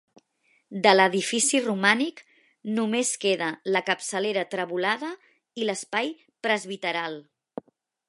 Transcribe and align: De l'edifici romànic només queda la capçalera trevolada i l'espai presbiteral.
De 0.85 0.93
l'edifici 0.95 1.61
romànic 1.65 2.23
només 2.79 3.13
queda 3.27 3.51
la 3.77 3.83
capçalera 3.91 4.47
trevolada 4.57 5.15
i 5.63 5.69
l'espai 5.69 6.15
presbiteral. 6.49 7.25